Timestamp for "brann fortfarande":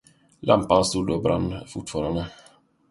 1.21-2.27